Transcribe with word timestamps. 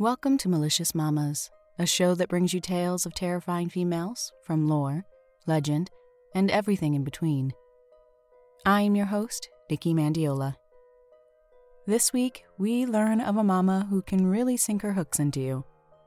Welcome 0.00 0.38
to 0.38 0.48
Malicious 0.48 0.94
Mamas, 0.94 1.50
a 1.76 1.84
show 1.84 2.14
that 2.14 2.28
brings 2.28 2.54
you 2.54 2.60
tales 2.60 3.04
of 3.04 3.14
terrifying 3.14 3.68
females 3.68 4.32
from 4.44 4.68
lore, 4.68 5.04
legend, 5.48 5.90
and 6.36 6.52
everything 6.52 6.94
in 6.94 7.02
between. 7.02 7.52
I 8.64 8.82
am 8.82 8.94
your 8.94 9.06
host, 9.06 9.48
Nikki 9.68 9.94
Mandiola. 9.94 10.54
This 11.88 12.12
week, 12.12 12.44
we 12.58 12.86
learn 12.86 13.20
of 13.20 13.36
a 13.36 13.42
mama 13.42 13.88
who 13.90 14.00
can 14.02 14.28
really 14.28 14.56
sink 14.56 14.82
her 14.82 14.92
hooks 14.92 15.18
into 15.18 15.40
you. 15.40 15.64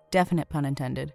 Definite 0.10 0.48
pun 0.48 0.64
intended. 0.64 1.12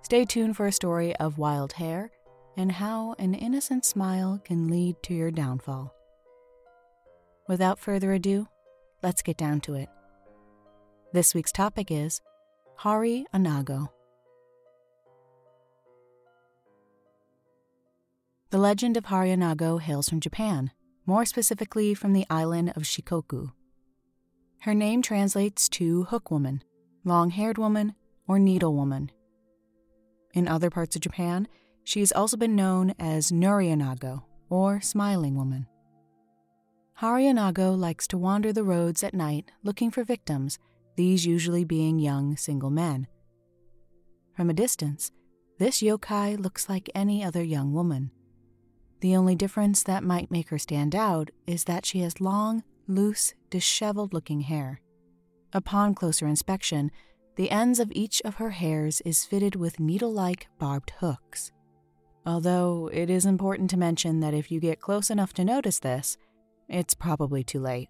Stay 0.00 0.24
tuned 0.24 0.56
for 0.56 0.66
a 0.66 0.72
story 0.72 1.14
of 1.16 1.36
wild 1.36 1.74
hair 1.74 2.10
and 2.56 2.72
how 2.72 3.14
an 3.18 3.34
innocent 3.34 3.84
smile 3.84 4.40
can 4.42 4.68
lead 4.68 4.96
to 5.02 5.12
your 5.12 5.30
downfall. 5.30 5.94
Without 7.48 7.78
further 7.78 8.14
ado, 8.14 8.48
let's 9.02 9.20
get 9.20 9.36
down 9.36 9.60
to 9.60 9.74
it. 9.74 9.90
This 11.14 11.34
week's 11.34 11.52
topic 11.52 11.90
is 11.90 12.22
Hari 12.76 13.26
Anago. 13.34 13.90
The 18.48 18.56
legend 18.56 18.96
of 18.96 19.04
Hari 19.04 19.28
Anago 19.28 19.78
hails 19.78 20.08
from 20.08 20.20
Japan, 20.20 20.70
more 21.04 21.26
specifically 21.26 21.92
from 21.92 22.14
the 22.14 22.24
island 22.30 22.72
of 22.76 22.84
Shikoku. 22.84 23.52
Her 24.60 24.72
name 24.72 25.02
translates 25.02 25.68
to 25.70 26.04
hook 26.04 26.30
woman, 26.30 26.64
long 27.04 27.28
haired 27.28 27.58
woman, 27.58 27.94
or 28.26 28.38
needle 28.38 28.74
woman. 28.74 29.10
In 30.32 30.48
other 30.48 30.70
parts 30.70 30.96
of 30.96 31.02
Japan, 31.02 31.46
she 31.84 32.00
has 32.00 32.12
also 32.12 32.38
been 32.38 32.56
known 32.56 32.94
as 32.98 33.30
Nuri 33.30 33.68
Anago, 33.68 34.22
or 34.48 34.80
smiling 34.80 35.36
woman. 35.36 35.66
Hari 36.94 37.24
Anago 37.24 37.78
likes 37.78 38.06
to 38.06 38.16
wander 38.16 38.50
the 38.50 38.64
roads 38.64 39.04
at 39.04 39.12
night 39.12 39.50
looking 39.62 39.90
for 39.90 40.04
victims 40.04 40.58
these 40.96 41.26
usually 41.26 41.64
being 41.64 41.98
young 41.98 42.36
single 42.36 42.70
men. 42.70 43.06
From 44.36 44.50
a 44.50 44.54
distance, 44.54 45.10
this 45.58 45.82
yokai 45.82 46.42
looks 46.42 46.68
like 46.68 46.90
any 46.94 47.22
other 47.22 47.42
young 47.42 47.72
woman. 47.72 48.10
The 49.00 49.16
only 49.16 49.34
difference 49.34 49.82
that 49.84 50.04
might 50.04 50.30
make 50.30 50.48
her 50.48 50.58
stand 50.58 50.94
out 50.94 51.30
is 51.46 51.64
that 51.64 51.84
she 51.84 52.00
has 52.00 52.20
long, 52.20 52.62
loose, 52.86 53.34
disheveled 53.50 54.12
looking 54.12 54.42
hair. 54.42 54.80
Upon 55.52 55.94
closer 55.94 56.26
inspection, 56.26 56.90
the 57.36 57.50
ends 57.50 57.80
of 57.80 57.92
each 57.94 58.22
of 58.24 58.36
her 58.36 58.50
hairs 58.50 59.00
is 59.02 59.24
fitted 59.24 59.56
with 59.56 59.80
needle 59.80 60.12
like 60.12 60.48
barbed 60.58 60.92
hooks. 61.00 61.50
Although 62.24 62.90
it 62.92 63.10
is 63.10 63.26
important 63.26 63.70
to 63.70 63.76
mention 63.76 64.20
that 64.20 64.34
if 64.34 64.50
you 64.50 64.60
get 64.60 64.80
close 64.80 65.10
enough 65.10 65.32
to 65.34 65.44
notice 65.44 65.80
this, 65.80 66.16
it's 66.68 66.94
probably 66.94 67.42
too 67.42 67.60
late. 67.60 67.88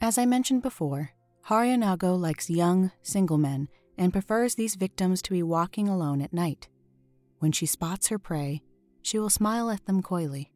As 0.00 0.18
I 0.18 0.26
mentioned 0.26 0.62
before, 0.62 1.10
Hari 1.42 1.70
Anago 1.70 2.18
likes 2.18 2.48
young, 2.50 2.92
single 3.02 3.38
men 3.38 3.68
and 3.98 4.12
prefers 4.12 4.54
these 4.54 4.76
victims 4.76 5.20
to 5.22 5.30
be 5.30 5.42
walking 5.42 5.88
alone 5.88 6.22
at 6.22 6.32
night. 6.32 6.68
When 7.38 7.52
she 7.52 7.66
spots 7.66 8.08
her 8.08 8.18
prey, 8.18 8.62
she 9.02 9.18
will 9.18 9.30
smile 9.30 9.70
at 9.70 9.84
them 9.86 10.02
coyly. 10.02 10.52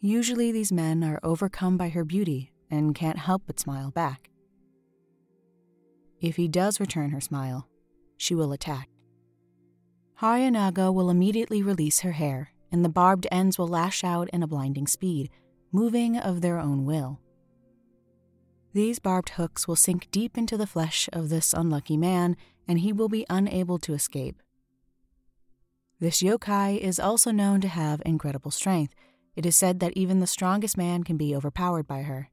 Usually, 0.00 0.52
these 0.52 0.72
men 0.72 1.02
are 1.04 1.20
overcome 1.22 1.76
by 1.76 1.88
her 1.90 2.04
beauty 2.04 2.52
and 2.70 2.94
can't 2.94 3.18
help 3.18 3.42
but 3.46 3.60
smile 3.60 3.90
back. 3.90 4.30
If 6.20 6.36
he 6.36 6.48
does 6.48 6.80
return 6.80 7.10
her 7.10 7.20
smile, 7.20 7.68
she 8.16 8.34
will 8.34 8.52
attack. 8.52 8.88
Hari 10.14 10.42
Anago 10.42 10.92
will 10.92 11.10
immediately 11.10 11.62
release 11.62 12.00
her 12.00 12.12
hair, 12.12 12.52
and 12.70 12.84
the 12.84 12.88
barbed 12.88 13.26
ends 13.32 13.58
will 13.58 13.68
lash 13.68 14.04
out 14.04 14.28
in 14.30 14.42
a 14.42 14.46
blinding 14.46 14.86
speed, 14.86 15.30
moving 15.72 16.16
of 16.16 16.40
their 16.40 16.58
own 16.58 16.84
will. 16.84 17.20
These 18.74 18.98
barbed 18.98 19.30
hooks 19.30 19.68
will 19.68 19.76
sink 19.76 20.08
deep 20.10 20.38
into 20.38 20.56
the 20.56 20.66
flesh 20.66 21.08
of 21.12 21.28
this 21.28 21.52
unlucky 21.52 21.96
man, 21.96 22.36
and 22.66 22.80
he 22.80 22.92
will 22.92 23.08
be 23.08 23.26
unable 23.28 23.78
to 23.80 23.92
escape. 23.92 24.42
This 26.00 26.22
yokai 26.22 26.78
is 26.78 26.98
also 26.98 27.30
known 27.30 27.60
to 27.60 27.68
have 27.68 28.02
incredible 28.04 28.50
strength. 28.50 28.94
It 29.36 29.46
is 29.46 29.56
said 29.56 29.80
that 29.80 29.96
even 29.96 30.20
the 30.20 30.26
strongest 30.26 30.76
man 30.76 31.04
can 31.04 31.16
be 31.16 31.34
overpowered 31.36 31.86
by 31.86 32.02
her. 32.02 32.30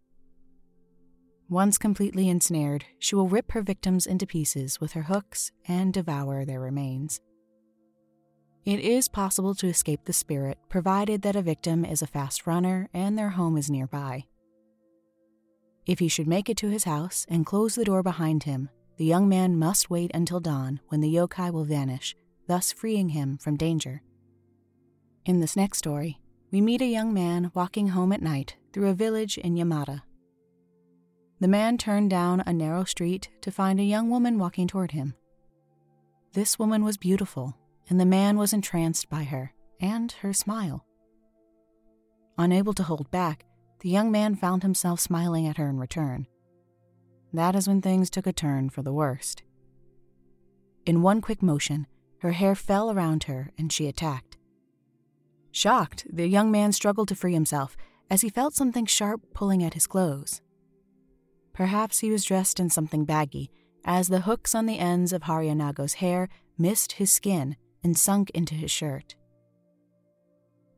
Once 1.50 1.78
completely 1.78 2.30
ensnared, 2.30 2.86
she 3.00 3.16
will 3.16 3.28
rip 3.28 3.52
her 3.52 3.62
victims 3.62 4.06
into 4.06 4.26
pieces 4.26 4.80
with 4.80 4.94
her 4.94 5.04
hooks 5.04 5.52
and 5.68 5.94
devour 5.94 6.46
their 6.46 6.60
remains. 6.60 7.20
It 8.66 8.80
is 8.80 9.08
possible 9.08 9.56
to 9.56 9.68
escape 9.68 10.06
the 10.06 10.14
spirit 10.14 10.58
provided 10.70 11.22
that 11.24 11.36
a 11.36 11.42
victim 11.42 11.84
is 11.84 12.02
a 12.02 12.08
fast 12.08 12.46
runner 12.46 12.88
and 12.94 13.18
their 13.18 13.30
home 13.30 13.58
is 13.58 13.70
nearby. 13.70 14.26
If 15.90 15.98
he 15.98 16.08
should 16.08 16.28
make 16.28 16.50
it 16.50 16.58
to 16.58 16.70
his 16.70 16.84
house 16.84 17.26
and 17.30 17.48
close 17.48 17.74
the 17.74 17.84
door 17.84 18.04
behind 18.04 18.44
him, 18.44 18.70
the 18.98 19.06
young 19.06 19.28
man 19.28 19.58
must 19.58 19.90
wait 19.90 20.12
until 20.14 20.40
dawn 20.40 20.80
when 20.90 21.02
the 21.02 21.12
yokai 21.12 21.52
will 21.52 21.64
vanish, 21.64 22.16
thus 22.46 22.72
freeing 22.72 23.10
him 23.10 23.40
from 23.40 23.58
danger. 23.58 24.04
In 25.26 25.40
this 25.40 25.56
next 25.56 25.80
story, 25.80 26.20
we 26.52 26.62
meet 26.62 26.84
a 26.84 26.86
young 26.86 27.12
man 27.12 27.50
walking 27.56 27.88
home 27.88 28.12
at 28.12 28.22
night 28.22 28.56
through 28.72 28.90
a 28.90 28.94
village 28.94 29.40
in 29.40 29.56
Yamada. 29.56 30.04
The 31.40 31.48
man 31.48 31.80
turned 31.80 32.12
down 32.12 32.44
a 32.46 32.54
narrow 32.54 32.84
street 32.84 33.30
to 33.42 33.52
find 33.52 33.80
a 33.80 33.84
young 33.84 34.12
woman 34.12 34.38
walking 34.38 34.68
toward 34.68 34.92
him. 34.92 35.16
This 36.34 36.60
woman 36.60 36.84
was 36.84 36.98
beautiful, 36.98 37.58
and 37.90 38.00
the 38.00 38.06
man 38.06 38.38
was 38.38 38.54
entranced 38.54 39.10
by 39.10 39.24
her 39.24 39.56
and 39.82 40.12
her 40.22 40.34
smile. 40.34 40.86
Unable 42.38 42.74
to 42.74 42.84
hold 42.84 43.10
back, 43.10 43.46
the 43.82 43.90
young 43.90 44.12
man 44.12 44.36
found 44.36 44.64
himself 44.64 45.00
smiling 45.00 45.48
at 45.48 45.58
her 45.58 45.70
in 45.70 45.78
return. 45.78 46.28
That 47.32 47.56
is 47.56 47.68
when 47.68 47.82
things 47.82 48.10
took 48.10 48.28
a 48.28 48.34
turn 48.34 48.70
for 48.70 48.82
the 48.82 48.94
worst. 48.94 49.44
In 50.86 51.02
one 51.02 51.22
quick 51.22 51.42
motion, 51.42 51.88
her 52.20 52.34
hair 52.34 52.56
fell 52.56 52.92
around 52.92 53.24
her 53.26 53.52
and 53.58 53.72
she 53.72 53.88
attacked. 53.88 54.38
Shocked, 55.52 56.06
the 56.12 56.28
young 56.28 56.52
man 56.52 56.72
struggled 56.72 57.08
to 57.08 57.16
free 57.16 57.34
himself 57.34 57.78
as 58.10 58.22
he 58.22 58.30
felt 58.30 58.54
something 58.54 58.86
sharp 58.86 59.22
pulling 59.34 59.64
at 59.64 59.76
his 59.76 59.88
clothes. 59.88 60.42
Perhaps 61.54 62.00
he 62.00 62.12
was 62.12 62.26
dressed 62.26 62.60
in 62.60 62.70
something 62.70 63.06
baggy, 63.06 63.52
as 63.86 64.08
the 64.08 64.22
hooks 64.22 64.54
on 64.54 64.66
the 64.66 64.80
ends 64.80 65.14
of 65.14 65.24
Hari 65.24 65.50
Anago's 65.50 65.96
hair 65.96 66.28
missed 66.58 66.94
his 66.94 67.14
skin 67.14 67.56
and 67.84 67.98
sunk 67.98 68.30
into 68.32 68.56
his 68.56 68.72
shirt. 68.72 69.16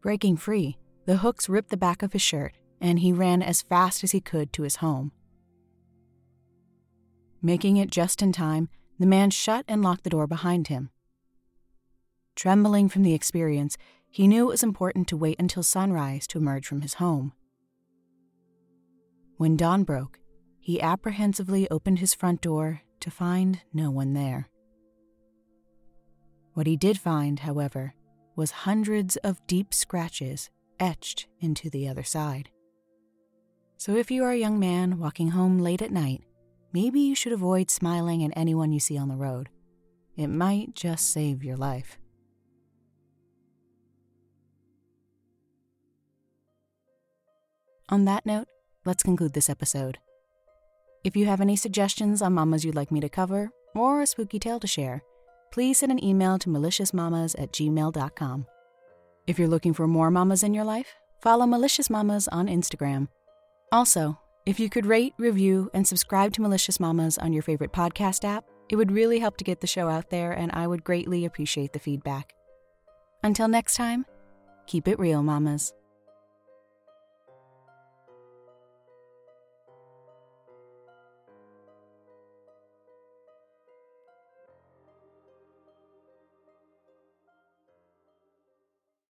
Breaking 0.01 0.37
free, 0.37 0.77
the 1.05 1.17
hooks 1.17 1.49
ripped 1.49 1.69
the 1.69 1.77
back 1.77 2.03
of 2.03 2.13
his 2.13 2.21
shirt 2.21 2.53
and 2.81 2.99
he 2.99 3.13
ran 3.13 3.41
as 3.41 3.61
fast 3.61 4.03
as 4.03 4.11
he 4.11 4.19
could 4.19 4.51
to 4.51 4.63
his 4.63 4.77
home. 4.77 5.11
Making 7.41 7.77
it 7.77 7.91
just 7.91 8.21
in 8.21 8.31
time, 8.33 8.69
the 8.99 9.05
man 9.05 9.29
shut 9.29 9.63
and 9.67 9.81
locked 9.81 10.03
the 10.03 10.09
door 10.09 10.27
behind 10.27 10.67
him. 10.67 10.89
Trembling 12.35 12.89
from 12.89 13.03
the 13.03 13.13
experience, 13.13 13.77
he 14.09 14.27
knew 14.27 14.43
it 14.45 14.51
was 14.51 14.63
important 14.63 15.07
to 15.07 15.17
wait 15.17 15.39
until 15.39 15.63
sunrise 15.63 16.27
to 16.27 16.37
emerge 16.37 16.67
from 16.67 16.81
his 16.81 16.95
home. 16.95 17.33
When 19.37 19.55
dawn 19.55 19.83
broke, 19.83 20.19
he 20.59 20.81
apprehensively 20.81 21.69
opened 21.69 21.99
his 21.99 22.13
front 22.13 22.41
door 22.41 22.81
to 22.99 23.09
find 23.09 23.61
no 23.73 23.89
one 23.89 24.13
there. 24.13 24.49
What 26.53 26.67
he 26.67 26.75
did 26.75 26.99
find, 26.99 27.39
however, 27.39 27.95
was 28.35 28.51
hundreds 28.51 29.17
of 29.17 29.45
deep 29.47 29.73
scratches 29.73 30.49
etched 30.79 31.27
into 31.39 31.69
the 31.69 31.87
other 31.87 32.03
side. 32.03 32.49
So 33.81 33.95
if 33.95 34.11
you 34.11 34.23
are 34.25 34.29
a 34.29 34.37
young 34.37 34.59
man 34.59 34.99
walking 34.99 35.31
home 35.31 35.57
late 35.57 35.81
at 35.81 35.91
night, 35.91 36.21
maybe 36.71 36.99
you 36.99 37.15
should 37.15 37.33
avoid 37.33 37.71
smiling 37.71 38.23
at 38.23 38.31
anyone 38.35 38.71
you 38.71 38.79
see 38.79 38.95
on 38.95 39.07
the 39.07 39.15
road. 39.15 39.49
It 40.15 40.27
might 40.27 40.75
just 40.75 41.11
save 41.11 41.43
your 41.43 41.57
life. 41.57 41.97
On 47.89 48.05
that 48.05 48.23
note, 48.23 48.45
let's 48.85 49.01
conclude 49.01 49.33
this 49.33 49.49
episode. 49.49 49.97
If 51.03 51.15
you 51.15 51.25
have 51.25 51.41
any 51.41 51.55
suggestions 51.55 52.21
on 52.21 52.33
mamas 52.33 52.63
you'd 52.63 52.75
like 52.75 52.91
me 52.91 52.99
to 52.99 53.09
cover, 53.09 53.49
or 53.73 54.03
a 54.03 54.05
spooky 54.05 54.37
tale 54.37 54.59
to 54.59 54.67
share, 54.67 55.01
please 55.51 55.79
send 55.79 55.91
an 55.91 56.05
email 56.05 56.37
to 56.37 56.49
maliciousmamas 56.49 57.33
at 57.41 57.51
gmail.com. 57.51 58.45
If 59.25 59.39
you're 59.39 59.47
looking 59.47 59.73
for 59.73 59.87
more 59.87 60.11
mamas 60.11 60.43
in 60.43 60.53
your 60.53 60.65
life, 60.65 60.93
follow 61.19 61.47
Malicious 61.47 61.89
Mamas 61.89 62.27
on 62.27 62.45
Instagram 62.45 63.07
also, 63.71 64.19
if 64.45 64.59
you 64.59 64.69
could 64.69 64.85
rate, 64.85 65.13
review, 65.17 65.69
and 65.73 65.87
subscribe 65.87 66.33
to 66.33 66.41
Malicious 66.41 66.79
Mamas 66.79 67.17
on 67.17 67.31
your 67.31 67.43
favorite 67.43 67.71
podcast 67.71 68.23
app, 68.23 68.45
it 68.69 68.75
would 68.75 68.91
really 68.91 69.19
help 69.19 69.37
to 69.37 69.43
get 69.43 69.61
the 69.61 69.67
show 69.67 69.87
out 69.89 70.09
there, 70.09 70.31
and 70.31 70.51
I 70.53 70.67
would 70.67 70.83
greatly 70.83 71.25
appreciate 71.25 71.73
the 71.73 71.79
feedback. 71.79 72.33
Until 73.23 73.47
next 73.47 73.75
time, 73.75 74.05
keep 74.65 74.87
it 74.87 74.97
real, 74.97 75.21
mamas. 75.21 75.73